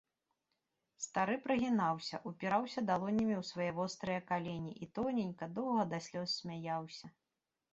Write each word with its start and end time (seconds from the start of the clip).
Стары 1.05 1.35
прыгінаўся, 1.43 2.15
упіраўся 2.31 2.79
далонямі 2.89 3.35
ў 3.41 3.49
свае 3.51 3.69
вострыя 3.81 4.19
калені 4.33 4.71
і 4.87 4.89
тоненька, 4.99 5.45
доўга 5.59 5.83
да 5.93 5.97
слёз 6.07 6.29
смяяўся. 6.41 7.07